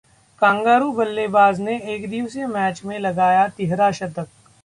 [0.41, 4.27] kangaroo बल्लेबाज ने एकदिवसीय मैच में लगाया तिहरा शतक